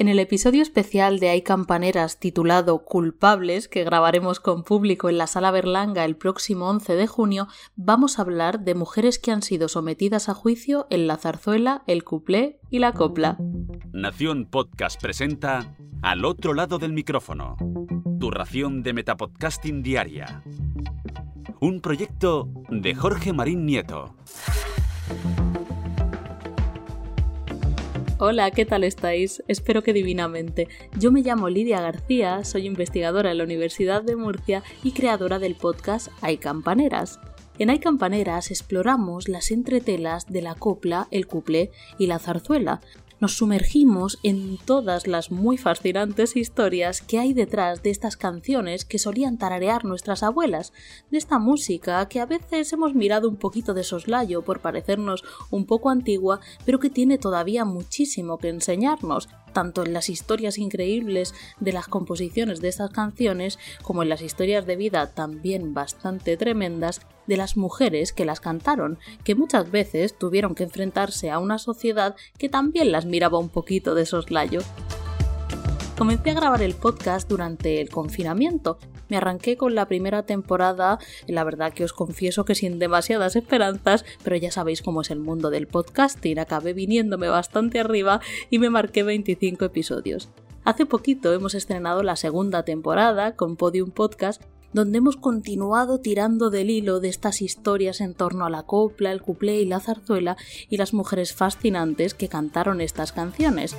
En 0.00 0.06
el 0.06 0.20
episodio 0.20 0.62
especial 0.62 1.18
de 1.18 1.30
Hay 1.30 1.42
Campaneras 1.42 2.20
titulado 2.20 2.84
Culpables, 2.84 3.66
que 3.66 3.82
grabaremos 3.82 4.38
con 4.38 4.62
público 4.62 5.08
en 5.08 5.18
la 5.18 5.26
Sala 5.26 5.50
Berlanga 5.50 6.04
el 6.04 6.14
próximo 6.14 6.70
11 6.70 6.94
de 6.94 7.08
junio, 7.08 7.48
vamos 7.74 8.18
a 8.18 8.22
hablar 8.22 8.60
de 8.60 8.76
mujeres 8.76 9.18
que 9.18 9.32
han 9.32 9.42
sido 9.42 9.66
sometidas 9.66 10.28
a 10.28 10.34
juicio 10.34 10.86
en 10.90 11.08
la 11.08 11.16
zarzuela, 11.16 11.82
el 11.88 12.04
cuplé 12.04 12.60
y 12.70 12.78
la 12.78 12.92
copla. 12.92 13.38
Nación 13.92 14.46
Podcast 14.48 15.02
presenta 15.02 15.74
Al 16.00 16.24
otro 16.24 16.54
lado 16.54 16.78
del 16.78 16.92
micrófono, 16.92 17.56
tu 18.20 18.30
ración 18.30 18.84
de 18.84 18.92
Metapodcasting 18.92 19.82
Diaria. 19.82 20.44
Un 21.58 21.80
proyecto 21.80 22.48
de 22.68 22.94
Jorge 22.94 23.32
Marín 23.32 23.66
Nieto. 23.66 24.14
Hola, 28.20 28.50
¿qué 28.50 28.66
tal 28.66 28.82
estáis? 28.82 29.44
Espero 29.46 29.84
que 29.84 29.92
divinamente. 29.92 30.66
Yo 30.98 31.12
me 31.12 31.22
llamo 31.22 31.48
Lidia 31.48 31.80
García, 31.80 32.42
soy 32.42 32.66
investigadora 32.66 33.30
en 33.30 33.38
la 33.38 33.44
Universidad 33.44 34.02
de 34.02 34.16
Murcia 34.16 34.64
y 34.82 34.90
creadora 34.90 35.38
del 35.38 35.54
podcast 35.54 36.08
Hay 36.20 36.38
Campaneras. 36.38 37.20
En 37.60 37.70
Hay 37.70 37.78
Campaneras 37.78 38.50
exploramos 38.50 39.28
las 39.28 39.52
entretelas 39.52 40.26
de 40.26 40.42
la 40.42 40.56
copla, 40.56 41.06
el 41.12 41.28
cuplé 41.28 41.70
y 41.96 42.08
la 42.08 42.18
zarzuela, 42.18 42.80
nos 43.20 43.36
sumergimos 43.36 44.18
en 44.22 44.58
todas 44.64 45.06
las 45.06 45.30
muy 45.30 45.56
fascinantes 45.56 46.36
historias 46.36 47.02
que 47.02 47.18
hay 47.18 47.32
detrás 47.32 47.82
de 47.82 47.90
estas 47.90 48.16
canciones 48.16 48.84
que 48.84 48.98
solían 48.98 49.38
tararear 49.38 49.84
nuestras 49.84 50.22
abuelas, 50.22 50.72
de 51.10 51.18
esta 51.18 51.38
música 51.38 52.06
que 52.08 52.20
a 52.20 52.26
veces 52.26 52.72
hemos 52.72 52.94
mirado 52.94 53.28
un 53.28 53.36
poquito 53.36 53.74
de 53.74 53.84
soslayo 53.84 54.42
por 54.42 54.60
parecernos 54.60 55.24
un 55.50 55.66
poco 55.66 55.90
antigua, 55.90 56.40
pero 56.64 56.78
que 56.78 56.90
tiene 56.90 57.18
todavía 57.18 57.64
muchísimo 57.64 58.38
que 58.38 58.48
enseñarnos, 58.48 59.28
tanto 59.52 59.84
en 59.84 59.92
las 59.92 60.08
historias 60.08 60.58
increíbles 60.58 61.34
de 61.60 61.72
las 61.72 61.88
composiciones 61.88 62.60
de 62.60 62.68
estas 62.68 62.90
canciones 62.90 63.58
como 63.82 64.02
en 64.02 64.08
las 64.08 64.22
historias 64.22 64.66
de 64.66 64.76
vida 64.76 65.12
también 65.12 65.74
bastante 65.74 66.36
tremendas 66.36 67.00
de 67.26 67.36
las 67.36 67.56
mujeres 67.56 68.12
que 68.12 68.24
las 68.24 68.40
cantaron, 68.40 68.98
que 69.24 69.34
muchas 69.34 69.70
veces 69.70 70.18
tuvieron 70.18 70.54
que 70.54 70.64
enfrentarse 70.64 71.30
a 71.30 71.38
una 71.38 71.58
sociedad 71.58 72.16
que 72.38 72.48
también 72.48 72.90
las 72.90 73.06
miraba 73.06 73.38
un 73.38 73.50
poquito 73.50 73.94
de 73.94 74.06
soslayo. 74.06 74.60
Comencé 75.96 76.30
a 76.30 76.34
grabar 76.34 76.62
el 76.62 76.74
podcast 76.74 77.28
durante 77.28 77.80
el 77.80 77.90
confinamiento. 77.90 78.78
Me 79.08 79.16
arranqué 79.16 79.56
con 79.56 79.74
la 79.74 79.86
primera 79.86 80.24
temporada, 80.24 80.98
la 81.26 81.44
verdad 81.44 81.72
que 81.72 81.84
os 81.84 81.92
confieso 81.92 82.44
que 82.44 82.54
sin 82.54 82.78
demasiadas 82.78 83.36
esperanzas, 83.36 84.04
pero 84.22 84.36
ya 84.36 84.50
sabéis 84.50 84.82
cómo 84.82 85.02
es 85.02 85.10
el 85.10 85.20
mundo 85.20 85.50
del 85.50 85.66
podcasting, 85.66 86.38
acabé 86.38 86.72
viniéndome 86.72 87.28
bastante 87.28 87.80
arriba 87.80 88.20
y 88.50 88.58
me 88.58 88.70
marqué 88.70 89.02
25 89.02 89.64
episodios. 89.64 90.28
Hace 90.64 90.86
poquito 90.86 91.32
hemos 91.32 91.54
estrenado 91.54 92.02
la 92.02 92.16
segunda 92.16 92.64
temporada 92.64 93.36
con 93.36 93.56
Podium 93.56 93.90
Podcast 93.90 94.42
donde 94.72 94.98
hemos 94.98 95.16
continuado 95.16 96.00
tirando 96.00 96.50
del 96.50 96.70
hilo 96.70 97.00
de 97.00 97.08
estas 97.08 97.40
historias 97.40 98.00
en 98.00 98.14
torno 98.14 98.44
a 98.44 98.50
la 98.50 98.64
copla, 98.64 99.12
el 99.12 99.22
cuplé 99.22 99.60
y 99.60 99.64
la 99.64 99.80
zarzuela 99.80 100.36
y 100.68 100.76
las 100.76 100.92
mujeres 100.92 101.32
fascinantes 101.32 102.14
que 102.14 102.28
cantaron 102.28 102.80
estas 102.80 103.12
canciones. 103.12 103.76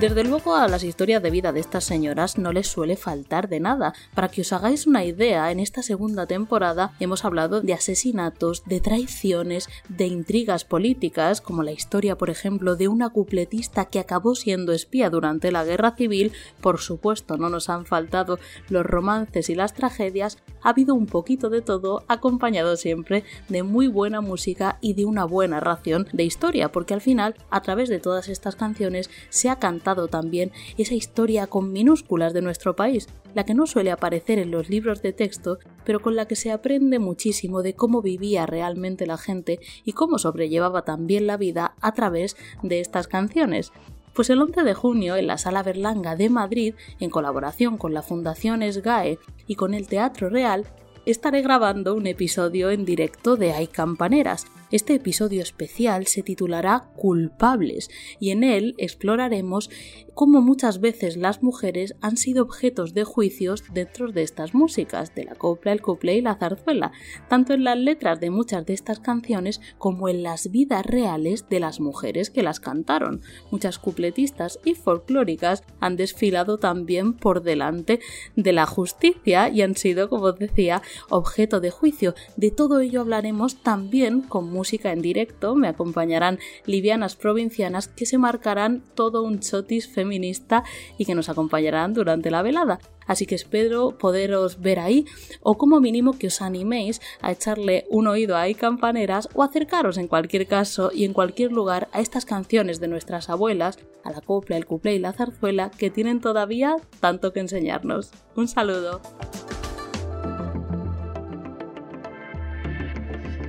Desde 0.00 0.24
luego 0.24 0.54
a 0.54 0.68
las 0.68 0.84
historias 0.84 1.22
de 1.22 1.30
vida 1.30 1.52
de 1.52 1.60
estas 1.60 1.84
señoras 1.84 2.36
no 2.36 2.52
les 2.52 2.66
suele 2.66 2.96
faltar 2.96 3.48
de 3.48 3.60
nada. 3.60 3.94
Para 4.14 4.28
que 4.28 4.42
os 4.42 4.52
hagáis 4.52 4.86
una 4.86 5.06
idea, 5.06 5.50
en 5.50 5.58
esta 5.58 5.82
segunda 5.82 6.26
temporada 6.26 6.92
hemos 7.00 7.24
hablado 7.24 7.62
de 7.62 7.72
asesinatos, 7.72 8.62
de 8.66 8.80
traiciones, 8.80 9.70
de 9.88 10.06
intrigas 10.06 10.66
políticas, 10.66 11.40
como 11.40 11.62
la 11.62 11.72
historia, 11.72 12.18
por 12.18 12.28
ejemplo, 12.28 12.76
de 12.76 12.88
una 12.88 13.08
cupletista 13.08 13.86
que 13.86 13.98
acabó 13.98 14.34
siendo 14.34 14.72
espía 14.72 15.08
durante 15.08 15.50
la 15.50 15.64
guerra 15.64 15.92
civil. 15.92 16.32
Por 16.60 16.78
supuesto, 16.78 17.38
no 17.38 17.48
nos 17.48 17.70
han 17.70 17.86
faltado 17.86 18.38
los 18.68 18.84
romances 18.84 19.48
y 19.48 19.54
las 19.54 19.72
tragedias. 19.72 20.36
Ha 20.66 20.70
habido 20.70 20.96
un 20.96 21.06
poquito 21.06 21.48
de 21.48 21.62
todo, 21.62 22.02
acompañado 22.08 22.76
siempre 22.76 23.22
de 23.48 23.62
muy 23.62 23.86
buena 23.86 24.20
música 24.20 24.78
y 24.80 24.94
de 24.94 25.04
una 25.04 25.24
buena 25.24 25.60
ración 25.60 26.08
de 26.12 26.24
historia, 26.24 26.72
porque 26.72 26.92
al 26.92 27.00
final, 27.00 27.36
a 27.50 27.62
través 27.62 27.88
de 27.88 28.00
todas 28.00 28.28
estas 28.28 28.56
canciones, 28.56 29.08
se 29.28 29.48
ha 29.48 29.60
cantado 29.60 30.08
también 30.08 30.50
esa 30.76 30.94
historia 30.94 31.46
con 31.46 31.70
minúsculas 31.70 32.34
de 32.34 32.42
nuestro 32.42 32.74
país, 32.74 33.06
la 33.32 33.44
que 33.44 33.54
no 33.54 33.68
suele 33.68 33.92
aparecer 33.92 34.40
en 34.40 34.50
los 34.50 34.68
libros 34.68 35.02
de 35.02 35.12
texto, 35.12 35.60
pero 35.84 36.00
con 36.00 36.16
la 36.16 36.26
que 36.26 36.34
se 36.34 36.50
aprende 36.50 36.98
muchísimo 36.98 37.62
de 37.62 37.74
cómo 37.74 38.02
vivía 38.02 38.44
realmente 38.44 39.06
la 39.06 39.18
gente 39.18 39.60
y 39.84 39.92
cómo 39.92 40.18
sobrellevaba 40.18 40.82
también 40.82 41.28
la 41.28 41.36
vida 41.36 41.76
a 41.80 41.92
través 41.92 42.36
de 42.64 42.80
estas 42.80 43.06
canciones. 43.06 43.70
Pues 44.16 44.30
el 44.30 44.40
11 44.40 44.62
de 44.62 44.72
junio, 44.72 45.16
en 45.16 45.26
la 45.26 45.36
Sala 45.36 45.62
Berlanga 45.62 46.16
de 46.16 46.30
Madrid, 46.30 46.74
en 47.00 47.10
colaboración 47.10 47.76
con 47.76 47.92
la 47.92 48.00
Fundación 48.00 48.62
SGAE 48.62 49.18
y 49.46 49.56
con 49.56 49.74
el 49.74 49.88
Teatro 49.88 50.30
Real, 50.30 50.64
estaré 51.04 51.42
grabando 51.42 51.94
un 51.94 52.06
episodio 52.06 52.70
en 52.70 52.86
directo 52.86 53.36
de 53.36 53.52
Hay 53.52 53.66
Campaneras, 53.66 54.46
este 54.72 54.94
episodio 54.94 55.42
especial 55.42 56.08
se 56.08 56.22
titulará 56.22 56.90
Culpables 56.96 57.88
y 58.18 58.30
en 58.30 58.42
él 58.42 58.74
exploraremos 58.78 59.70
cómo 60.14 60.40
muchas 60.40 60.80
veces 60.80 61.16
las 61.16 61.42
mujeres 61.42 61.94
han 62.00 62.16
sido 62.16 62.42
objetos 62.42 62.92
de 62.92 63.04
juicios 63.04 63.62
dentro 63.72 64.10
de 64.10 64.22
estas 64.22 64.54
músicas, 64.54 65.14
de 65.14 65.24
la 65.24 65.36
copla, 65.36 65.72
el 65.72 65.82
couple 65.82 66.16
y 66.16 66.20
la 66.20 66.34
zarzuela, 66.34 66.90
tanto 67.28 67.54
en 67.54 67.62
las 67.62 67.78
letras 67.78 68.18
de 68.18 68.30
muchas 68.30 68.66
de 68.66 68.74
estas 68.74 68.98
canciones 68.98 69.60
como 69.78 70.08
en 70.08 70.24
las 70.24 70.50
vidas 70.50 70.84
reales 70.84 71.48
de 71.48 71.60
las 71.60 71.78
mujeres 71.78 72.30
que 72.30 72.42
las 72.42 72.58
cantaron. 72.58 73.20
Muchas 73.52 73.78
cupletistas 73.78 74.58
y 74.64 74.74
folclóricas 74.74 75.62
han 75.78 75.96
desfilado 75.96 76.58
también 76.58 77.12
por 77.12 77.42
delante 77.42 78.00
de 78.34 78.52
la 78.52 78.66
justicia 78.66 79.48
y 79.48 79.62
han 79.62 79.76
sido, 79.76 80.08
como 80.08 80.32
decía, 80.32 80.82
objeto 81.08 81.60
de 81.60 81.70
juicio. 81.70 82.14
De 82.36 82.50
todo 82.50 82.80
ello 82.80 83.02
hablaremos 83.02 83.62
también 83.62 84.22
con 84.22 84.55
música 84.56 84.92
en 84.92 85.02
directo, 85.02 85.54
me 85.54 85.68
acompañarán 85.68 86.40
livianas 86.64 87.14
provincianas 87.14 87.86
que 87.86 88.06
se 88.06 88.18
marcarán 88.18 88.82
todo 88.94 89.22
un 89.22 89.38
chotis 89.38 89.88
feminista 89.88 90.64
y 90.98 91.04
que 91.04 91.14
nos 91.14 91.28
acompañarán 91.28 91.94
durante 91.94 92.30
la 92.30 92.42
velada. 92.42 92.80
Así 93.06 93.26
que 93.26 93.36
espero 93.36 93.96
poderos 93.98 94.60
ver 94.60 94.80
ahí 94.80 95.06
o 95.40 95.56
como 95.56 95.80
mínimo 95.80 96.18
que 96.18 96.26
os 96.26 96.42
animéis 96.42 97.00
a 97.20 97.30
echarle 97.30 97.86
un 97.88 98.08
oído 98.08 98.36
a 98.36 98.46
campaneras 98.54 99.28
o 99.34 99.42
acercaros 99.42 99.98
en 99.98 100.08
cualquier 100.08 100.46
caso 100.46 100.90
y 100.92 101.04
en 101.04 101.12
cualquier 101.12 101.52
lugar 101.52 101.88
a 101.92 102.00
estas 102.00 102.24
canciones 102.24 102.80
de 102.80 102.88
nuestras 102.88 103.28
abuelas, 103.28 103.78
a 104.02 104.10
la 104.10 104.20
copla, 104.20 104.56
el 104.56 104.66
cuplé 104.66 104.94
y 104.94 104.98
la 104.98 105.12
zarzuela 105.12 105.70
que 105.70 105.90
tienen 105.90 106.20
todavía 106.20 106.76
tanto 107.00 107.32
que 107.32 107.40
enseñarnos. 107.40 108.10
Un 108.34 108.48
saludo. 108.48 109.00